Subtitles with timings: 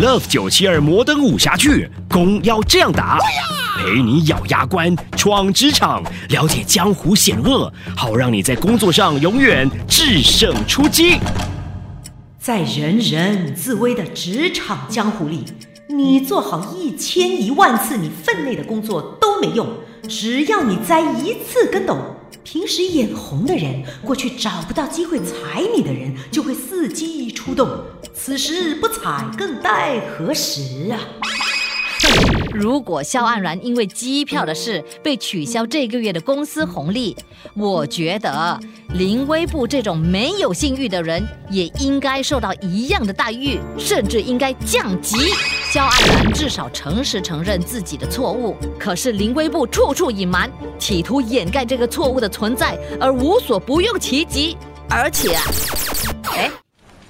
[0.00, 3.18] Love 九七二摩登武侠剧，攻要这样打，
[3.76, 11.18] 陪你咬牙关，闯职场，了解江湖险恶，好让你在工作上永远制胜出击。
[12.38, 15.44] 在人人自危的职场江湖里，
[15.90, 19.68] 你做好一千一万次你分内的工作都没用，
[20.08, 21.98] 只要你栽一次跟斗，
[22.52, 27.66] 平时眼红的人，过去找不到机会踩你的人，就会伺机出动。
[28.12, 31.00] 此时不踩，更待何时啊？
[32.54, 37.16] 如果肖安然因为机票的事被取消这个月的公司红利，
[37.54, 38.60] 我觉得
[38.94, 45.16] 林威布这种没有信誉的人也应该受到一样的待遇，甚至应该降级。
[45.70, 54.56] 肖安然至少诚实承认自己的错误，可是林威布处处隐瞒，企图掩盖这个错误的存在，而无所不用其极。
[54.90, 55.42] 而且啊，
[56.24, 56.50] 哎，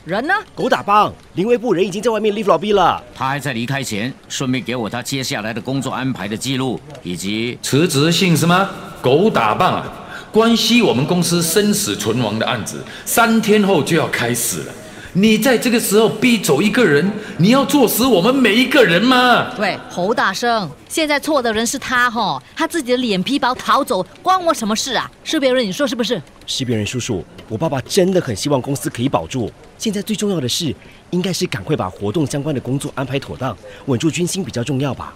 [0.04, 0.34] 人呢？
[0.52, 3.00] 狗打棒，林威部人已经在外面 leave lobby 了。
[3.14, 8.68] 他还在离开前顺便给我他接下来的工作安排的记录，以及辞职信是吗？
[9.00, 9.86] 狗打棒啊！
[10.32, 14.72] 关系我们公司生死存亡的案子，三天后就要开始了。
[15.12, 19.52] 你在这个时候逼走一个人，你要坐死我们每一个人吗？
[19.60, 25.08] 喂，侯大生，现在错的人是他吼，他自己的脸皮薄逃走，关我什么事啊？
[25.22, 26.20] 是别人，你说是不是？
[26.46, 29.48] 是别人叔叔，我爸爸真的很希望公司可以保住。
[29.82, 30.72] 现在最重要的是，
[31.10, 35.12] 应该是赶快把活动相关的工作安排妥当，稳住军心比较重要吧。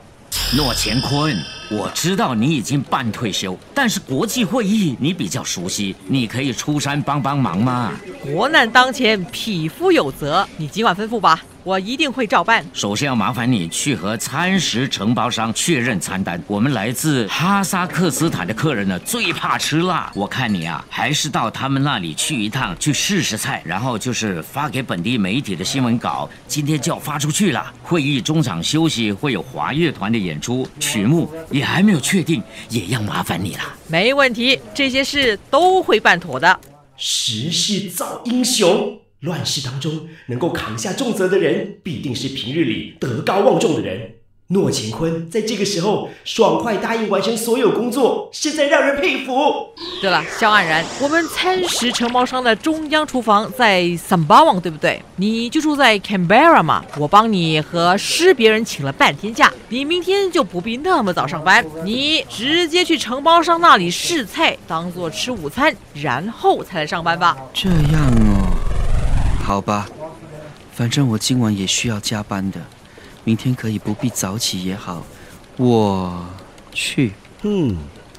[0.57, 1.37] 诺乾坤，
[1.71, 7.93] 我知道你已经半退休，但是国际会议你比较熟悉，你可以出山帮帮忙吗？
[8.25, 12.65] 国难当前，匹夫有责，你尽管吩咐吧，我一定会照办。
[12.73, 16.41] 首先要麻烦你去和餐食承包商确认餐单。
[16.47, 20.13] 我们来自哈萨克斯坦的客人呢，最怕吃辣。
[20.15, 27.75] 我看你啊，还是到他们那里去一趟，去试试菜，然后就是发给本地媒体的新闻稿，今天就要发出去了。
[27.83, 33.63] 会议中场休息会有华乐团的演出，曲目也还没有确定，也要麻烦你了。
[33.89, 36.61] 没问题，这些事都会办妥的。
[36.97, 44.13] 时势造英雄，乱世当中能够扛下重责的人，必定是平日里德高望重的人。
[44.51, 49.33] 诺乾坤在这个时候爽快答应完成所有工作，实在让人佩服。
[50.01, 55.03] 对了，肖安然，我们餐食承包商的中央厨房在桑巴旺，对不对？
[55.17, 67.37] 你就住在 Canberra 嘛，我帮你和师别人请了半天假，你明天就不必那么早上班，你直接去承包商那里试菜，当做吃午餐，然后才来上班吧。
[67.53, 67.77] 这样
[68.21, 68.26] 哦，
[69.47, 69.87] 好吧，
[70.73, 72.61] 反正我今晚也需要加班的，
[73.23, 75.07] 明天可以不必早起也好，
[75.57, 76.27] 我
[76.73, 77.13] 去。
[77.43, 77.77] 嗯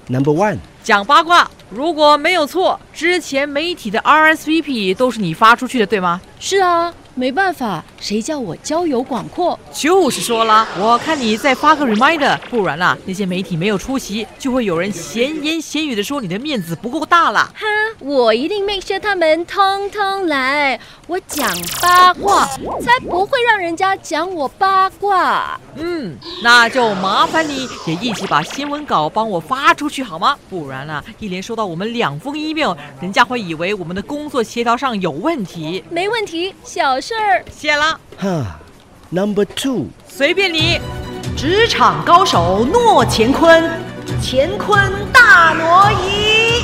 [0.08, 6.22] ，Number One，讲八卦，如果没有错，之前媒体的 RSVP 都是你发出去的，对吗？
[6.40, 9.60] 是啊，没办法，谁叫我交友广阔？
[9.74, 17.40] 就是说啦，我看你再发个 reminder，不然啊，那些媒体没有出席，就会有人闲言闲语的说你的面子不够大了。
[17.56, 17.66] 哈，
[18.00, 21.50] 我一定 make sure 他们通通来，我讲
[21.82, 22.46] 八卦，
[22.82, 25.60] 才不会让人家讲我八卦。
[25.76, 30.38] 嗯，那就麻烦你也一起把新闻稿帮我发出去好吗？
[30.52, 35.84] 不然啊，一连收到我们两封 email，人家会以为我们的工作协调上有问题。
[35.90, 37.41] 没问题，小事儿。
[37.50, 38.59] 写了，哈
[39.12, 40.81] ，Number Two，随便你。
[41.38, 43.72] 职场高手诺乾坤，
[44.22, 46.63] 乾坤大挪移。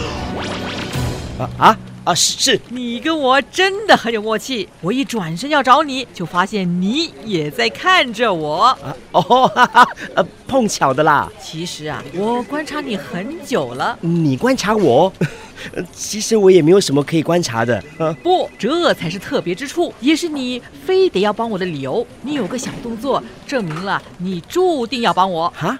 [1.39, 2.13] 啊啊啊！
[2.13, 4.67] 是是，你跟我真的很有默契。
[4.81, 8.63] 我一转身要找你，就发现你也在看着我。
[8.63, 9.21] 啊哦，
[9.55, 11.31] 哈哈，呃，碰巧的啦。
[11.41, 13.97] 其实啊，我观察你很久了。
[14.01, 15.27] 你观察我，呃
[15.93, 17.77] 其实我也没有什么可以观察的。
[17.97, 22.05] 啊，不，这才是特别之处，也是你非得要帮我的理由。
[22.21, 25.51] 你有个小动作，证明了你注定要帮我。
[25.55, 25.77] 哈，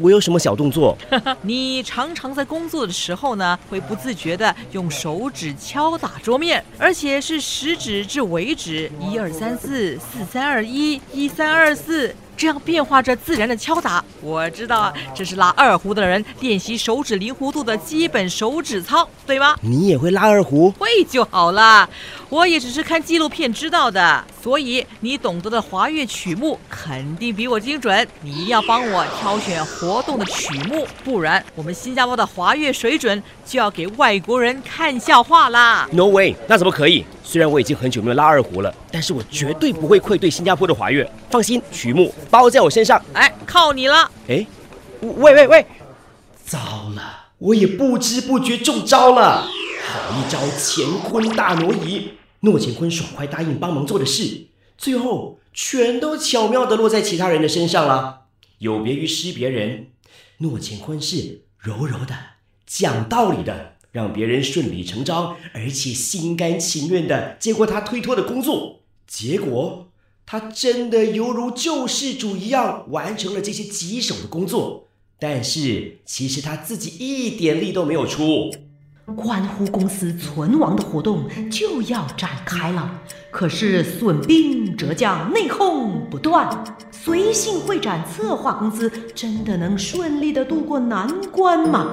[0.00, 0.96] 我有什么小动作？
[1.42, 12.14] 你常常在工作的时候呢，会不自觉地用手指敲打桌面，而且是食指至尾指，一二三四，四三二一，一三二四。
[12.40, 19.54] 这样变化着自然的敲打，我知道啊，这是拉二胡的人练习手指灵活度的基本手指操，对吗？
[19.60, 20.70] 你也会拉二胡？
[20.70, 21.86] 会就好了。
[22.30, 28.06] 我也只是看纪录片知道的，所以你懂得的华乐曲目肯定比我精准。
[28.22, 35.88] 你一定要帮我挑选活动的曲目，不然我们新加坡的华乐水准就要给外国人看笑话啦。
[35.90, 37.04] No way，那怎么可以？
[37.24, 41.10] 虽然我已经很久没有拉二胡了，但是我绝对不会愧对新加坡的华乐。
[41.30, 43.02] 放心，曲目包在我身上。
[43.12, 44.08] 哎，靠你了！
[44.28, 44.46] 哎，
[45.00, 45.66] 喂喂喂，
[46.46, 46.58] 糟
[46.94, 49.48] 了，我也不知不觉中招了。
[49.92, 54.46] 好一招乾坤大挪移，诺乾坤爽快答应帮忙做的事，
[54.78, 58.22] 最后全都巧妙地落在其他人的身上了。
[58.58, 59.88] 有别于施别人，
[60.38, 62.16] 诺乾坤是柔柔的、
[62.66, 68.80] 讲道理的，让别人顺理成章，而且心甘情愿地接过他推脱的工作。
[69.06, 69.88] 结果，
[70.24, 74.88] 他真的犹如救世主一样完成了这些棘手的工作，
[75.18, 78.50] 但是其实他自己一点力都没有出。
[79.16, 86.48] 关乎公司存亡的活动就要展开了，可是损兵折将，内讧不断。
[87.02, 91.86] 随性会展策划公司真的能顺利的度过难关吗？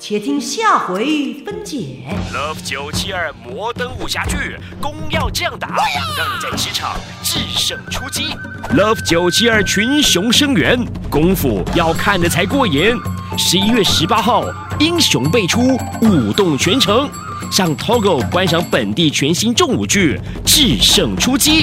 [0.00, 1.98] 且听下回分解。
[2.34, 5.68] Love 九七二摩登武侠剧，攻要这样打，
[6.16, 8.34] 让你在职场制胜出击。
[8.74, 12.96] Love 九七二群雄生源，功夫要看的才过瘾。
[13.36, 14.44] 十一月十八号，
[14.80, 17.08] 英雄辈出，舞动全城。
[17.52, 21.62] 上 Togo 观赏本地全新重武剧《制胜出击》。